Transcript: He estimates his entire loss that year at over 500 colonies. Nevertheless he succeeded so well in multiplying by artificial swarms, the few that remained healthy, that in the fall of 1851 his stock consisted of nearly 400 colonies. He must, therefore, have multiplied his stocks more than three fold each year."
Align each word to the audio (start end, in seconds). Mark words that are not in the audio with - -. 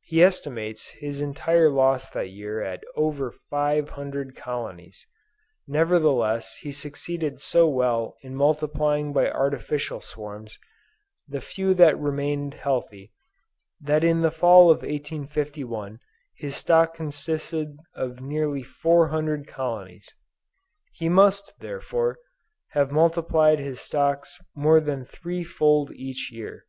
He 0.00 0.22
estimates 0.22 0.88
his 0.88 1.20
entire 1.20 1.68
loss 1.68 2.08
that 2.08 2.30
year 2.30 2.62
at 2.62 2.82
over 2.94 3.30
500 3.30 4.34
colonies. 4.34 5.06
Nevertheless 5.66 6.56
he 6.62 6.72
succeeded 6.72 7.42
so 7.42 7.68
well 7.68 8.16
in 8.22 8.34
multiplying 8.34 9.12
by 9.12 9.30
artificial 9.30 10.00
swarms, 10.00 10.58
the 11.28 11.42
few 11.42 11.74
that 11.74 11.98
remained 11.98 12.54
healthy, 12.54 13.12
that 13.78 14.02
in 14.02 14.22
the 14.22 14.30
fall 14.30 14.70
of 14.70 14.78
1851 14.78 16.00
his 16.34 16.56
stock 16.56 16.94
consisted 16.94 17.76
of 17.94 18.22
nearly 18.22 18.62
400 18.62 19.46
colonies. 19.46 20.08
He 20.94 21.10
must, 21.10 21.52
therefore, 21.58 22.16
have 22.68 22.90
multiplied 22.90 23.58
his 23.58 23.78
stocks 23.82 24.38
more 24.54 24.80
than 24.80 25.04
three 25.04 25.44
fold 25.44 25.90
each 25.94 26.30
year." 26.32 26.64